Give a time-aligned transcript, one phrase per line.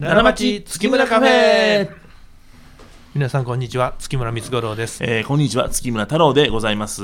[0.00, 1.90] 奈良町月村カフェ。
[3.16, 3.96] 皆さんこんにちは。
[3.98, 5.68] 月村光五郎です、えーこんにちは。
[5.70, 7.02] 月村太郎でございます。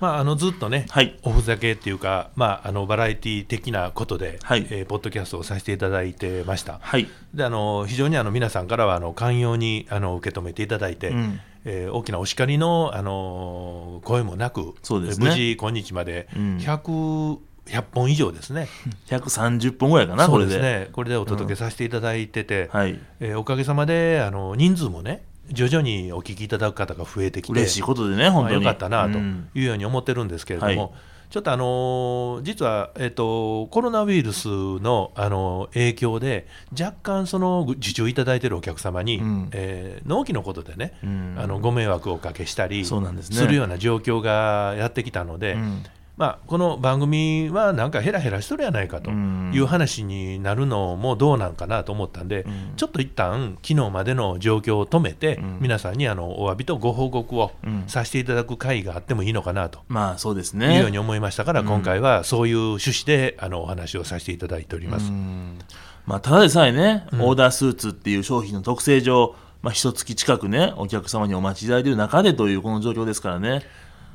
[0.00, 1.16] まあ、あのずっとね、はい。
[1.22, 4.66] おふざけっていうか、まあ、あのバラエティ的なことで、はい。
[4.68, 6.80] えーポッドキャストをさせていただいてました。
[6.82, 7.06] はい。
[7.34, 11.40] であの非常にあの皆さんからはあの寛容にあの受け止めていただいて、うん。
[11.64, 15.26] えー大きなお叱りのあの声もなくそうですね。
[15.26, 16.56] 無事今日までうん。
[16.56, 18.68] 100、100本以上ですね。
[19.08, 20.52] 130本ぐらいかなこれで。
[20.52, 20.88] そうですね。
[20.92, 22.98] これでお届けさせていただいてて、はい。
[23.20, 28.56] えーおかげさまであの人数もね徐々にお聞きいただく方が増えてきて嬉しいことでね本当に。
[28.56, 29.48] まあよかったなとうん。
[29.54, 30.90] いうように思ってるんですけれども、はい。
[31.30, 36.46] ちょっとあのー実は、えっとコロナウイルスの、あの影響で
[36.78, 39.48] 若干その受注いただいているお客様に、うん。
[39.52, 41.36] えー納期のことでね、うん。
[41.38, 43.46] あのご迷惑をおかけしたりそうなんですね。
[43.46, 45.82] るような状況がやってきたので、うん
[46.18, 52.76] まあ、この番組はなんかヘラヘラしとるやないかという話になるのもどうなんかなと思ったんで、ん。
[52.76, 55.58] ちょっと一旦昨日までの状況を止めて、ん。
[55.60, 57.84] 皆さんにあのお詫びとご報告をうん。
[57.86, 65.08] させていただく会があってもいいのかなとまあそうですいうようねに思いましたから、今回はそういう趣旨であのお話をさせていただいております。
[65.08, 65.58] うん。
[66.04, 67.22] まあただでさえね、ん。
[67.22, 73.62] オーダースーツっていう商品の特性上まあ一月近くねお客様にお待ちいただいている中でというこの状況ですからね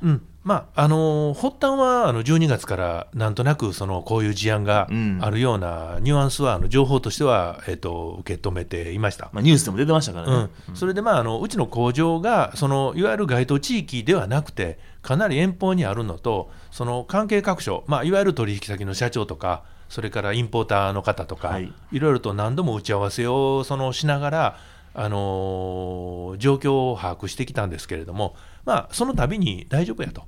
[0.04, 0.22] うん。
[0.44, 5.20] まああの発端はあの12月からなんとなくそのこういう事案がうん。
[5.22, 9.30] あるようなニュアンスはあの情報としては、えっと受け止めていました。
[9.34, 21.74] まあニュースでも出てましたからね、うん、それで、まあ、あのうちの工場がそのいわゆる該当地域ではなくてかなり遠方にあるのとその関係各所、まあ、いわゆる取引先の社長とかそれからインポーターの方とか、はい。
[21.92, 24.58] い、ろいろと何度も打ち合わせをそのしながら、
[24.94, 28.36] あのー状況を把握してきたんですけれども、
[28.68, 30.24] まあ、その度に大丈夫やと。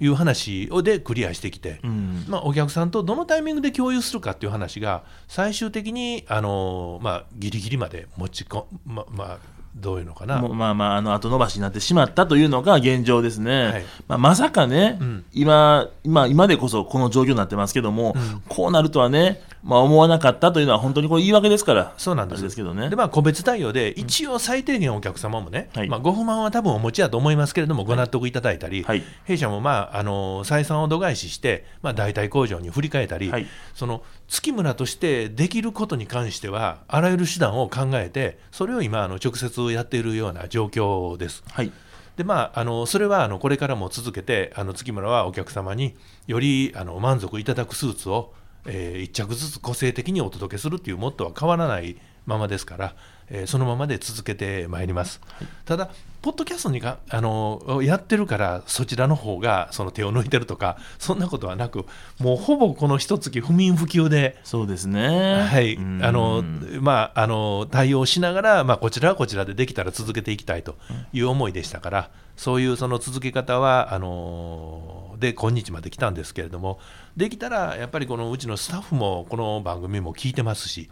[0.00, 1.80] いう話をでクリアしてきて。
[1.82, 2.24] うん。
[2.28, 9.38] まあ、お客さんとどのタイミングで共有するかっていう話が最終的にあの、まあ、ギリギリまで持ちこままあ
[9.74, 10.40] どういうのかな。
[10.42, 13.84] まあまああの後延ばしになってしまったというのが現状ですね、はい。
[14.06, 15.24] まあ、まさかね、うん。
[15.32, 18.42] 今今今でこそこの状況になってますけども、うん。
[18.48, 21.94] こうなるとはね、まあ、思わなかったというのは本当にこれ言い訳ですから。
[21.96, 22.42] そうなんです。
[22.42, 22.88] ですけどね。
[22.90, 25.88] でまあ、個別対応で一応最低限お客様もね、はい。
[25.88, 29.02] まあ、ご不満は多分お持ちだと思いますけれどもご納得いただいたり、はい。
[29.24, 33.46] 弊社も、まあ、あの採算を度外視して、まあ、代替工場に振り替えたり、はい。
[33.74, 41.42] その月村としてできることに関してはあらゆる手段を考えてそれを今あの直接やっているような状況です。
[41.50, 41.72] はい。
[42.16, 45.94] でまあ、あのそれはあのこれからも続けてあの月村はお客様に
[46.26, 48.34] よりあの満足いただくスーツを、
[48.70, 51.96] えー1着ずつ個性的にお届けするっていうモットーは変わらない
[52.26, 52.94] ままですから、
[53.30, 55.20] えーそのままで続けてまいります、
[55.64, 55.90] ただ
[56.20, 61.86] ポッドキャストにかあのやってるからそちらの方がその手を抜いてるとかそんなことはなく
[62.18, 65.42] もうほぼこの一月不眠不休でそうですね。
[65.48, 66.04] はい、うん。
[66.04, 66.42] あの
[66.80, 70.76] まああの対応しながら、まあ、こちらはこちらでできたら続けていきたいと
[71.12, 76.78] いう思いでしたから、そういうその続け方はあので今日まで来たんですけれども
[77.16, 80.88] できたらやっぱりこのうちのスタッフもこの番組も聞いてますし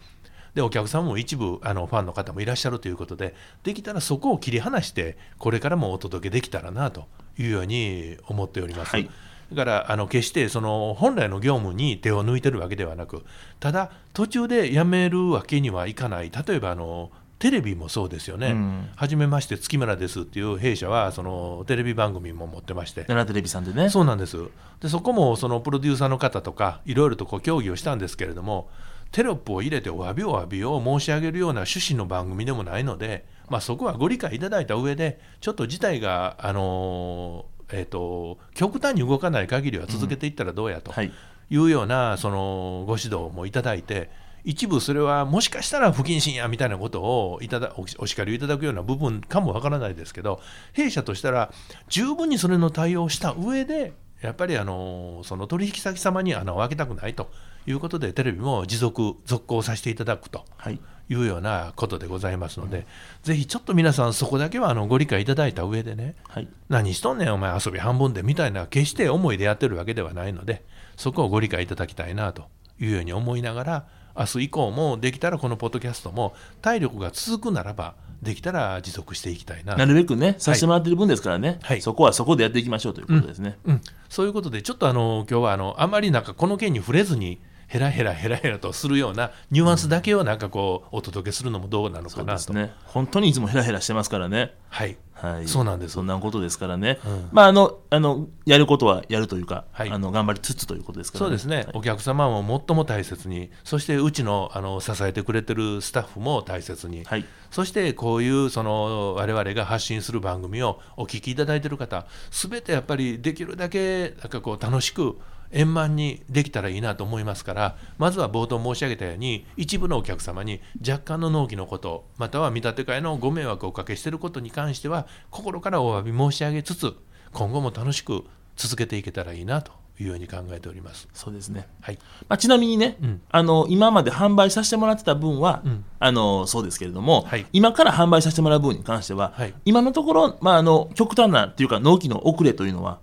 [0.56, 7.04] でお客さんも一部あのファンの方もいらっしゃるということでできたらそこを切り離してこれからもお届けできたらなと
[7.38, 8.90] いうように思っております。
[8.90, 9.10] はい。
[9.52, 13.22] だからあの決してその本来の業務に手を抜いてるわけではなく
[13.60, 16.30] ただ途中でやめるわけにはいかない。
[16.30, 18.88] 例えばあのテレビもそうですよね、うん。
[18.96, 23.02] はじめまして月村ですっていう弊社はそのテレビ番組も持ってまして。
[23.04, 23.90] 奈良テレビさんでね。
[23.90, 24.38] そうなんです。
[24.80, 28.70] でそこもそのプロデューサーの方とかいろいろとこう協議をしたんですけれども
[29.12, 41.12] テロップを入れてお詫びお詫びを申し上げるような趣旨の番組でもないので、まあ、そこはご理解いただいた上でちょっと事態が、あのーえー、と極端に動かない限りは続けていったらどうやとはい。
[41.48, 44.10] いうようなそのご指導もいただいて
[44.42, 50.40] 一部それはもしかしたら不謹慎やみたいなことをいただおお叱りをいただくような部分かもわからないですけど
[50.72, 51.52] 弊社としたら
[51.88, 57.30] 十分にそれの対応をした上でやっぱりあのその取引先様に穴を開けたくないと
[57.66, 60.80] いうことでテレビも持続続行させていただくとはい。
[61.08, 62.84] いうようなことでございますので、
[63.22, 66.48] ぜひちょっと皆さんそこだけはあのご理解いただいた上でねはい。
[66.68, 70.64] 何しとんねんお前遊び半分でみたいな決して思いでやってるわけではないので
[70.96, 72.46] そこをご理解いただきたいなと
[72.80, 73.86] いうように思いながら
[74.18, 81.82] 明日以降もできたらこのポッドキャストも体力が続くならばできたら持続していきたいななるべくねさせてもらってる分ですからね、はい。
[81.82, 92.72] そこはそこでやっていきましょうということですね、うん、そういうことでちょっとあの今日はあのあまりなんかこの件に触れずに、ヘラヘラヘラヘラとするようなニュアンスだけをなんかこうお届けするのもどうなのかなと、ね。
[92.84, 94.54] 本当にいつもヘラヘラしてますからね。
[94.68, 94.96] はい。
[95.14, 95.94] はい、そうなんです。
[95.94, 97.28] そんなことですからね、うん。
[97.32, 99.90] まああのあのやることはやるというか、はい。
[99.90, 107.24] あの頑張りつつということですからそうですね、お客様も最も大切にそしてうちのあの支えてくれてるスタッフも大切に、はい。
[107.50, 115.18] そしてこういうその我々が発信する番組をお聞きいただいている方すべてやっぱりできるだけなんかこう楽しく
[115.50, 126.94] 円満にできたらいいなと思いますからまずは冒頭申し上げたように一部のお客様に若干の納期のことまたは見立て会のご迷惑をおかけしていることに関しては心からお詫び申し上げつつ
[127.32, 128.24] 今後も楽しく
[128.56, 131.08] 続けていけたらいいなというように考えております。
[131.14, 131.98] そうですね、はい、
[132.28, 133.20] まあ、ちなみにね、うん。
[133.30, 135.84] あの今まで販売させてもらってた分は、うん。
[135.98, 137.46] あのそうですけれども、はい。
[137.52, 139.54] 今から販売させてもらう分に関しては、はい。
[139.64, 142.98] 今のところ、まあ、あの極端なっていうか納期の遅れというのは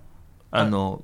[0.51, 1.01] あの、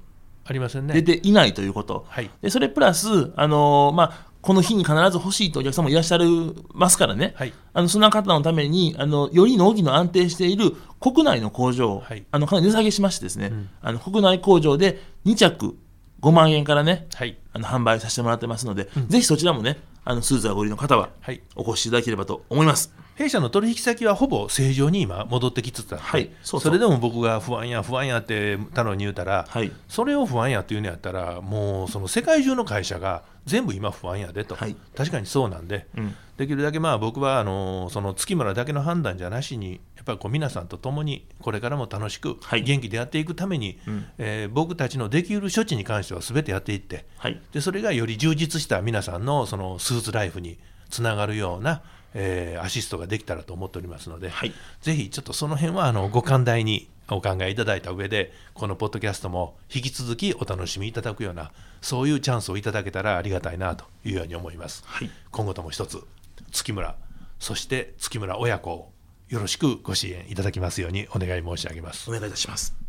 [0.50, 0.96] ありませんね。
[0.96, 2.32] 出ていないということ、はい。
[2.42, 6.26] でそれプラス、あのまあ、この日に必ず欲しいというお客様もいらっしゃる
[6.74, 7.54] ますからね、はい。
[7.72, 12.26] あのそんな方のためにあのより納期の安定している国内の工場を、はい。
[12.32, 13.70] あのかなり値下げしましてですね、ん。
[13.80, 15.78] あの国内工場で2着
[16.22, 17.38] 5万円からねはい。
[17.54, 21.44] あの販売させてもらってますので、ぜひそちらもねあのスーツがご利用の方ははい。
[21.56, 22.92] お越しいただければと思います。
[23.20, 26.74] 弊社の取引先はほぼ正常に今戻ってきつつあって、はいそうそう。
[26.74, 29.74] れでも僕が不安や不安やって太郎に言うたら、はい。
[29.90, 34.76] それを不安やっていうのやったらもうその世界中の会社が全部今不安やでと、はい。
[34.96, 36.16] 確かにそうなんで、うん。
[36.38, 42.64] できるだけまあ僕はあのその月村だけの判断じゃなしにやっぱりこう皆さんと共にこれからも楽しくはい。
[42.64, 44.06] 元気でやっていくために、うん。
[44.18, 47.42] えー僕たちのできる処置に関しては全てやっていってはい。
[47.52, 50.58] でそれがより充実した皆さんのそのスーツライフに
[50.90, 51.84] つながるような、
[52.14, 61.52] えーアシストができたらと思っておりますので、はいぜひちょっとその辺はあのご寛大にお考えいただいた上でこのポッドキャストも引き続きお楽しみいただくような
[61.82, 64.84] そういうチャンスをいただけたらありがたいなというように思います。
[64.86, 66.04] はい今後とも一つ
[66.52, 66.96] 月村
[67.40, 68.92] そして月村親子を
[69.30, 72.14] よろしくご支援いただきますようにお願い申し上げますお。
[72.14, 72.89] 願いいたします。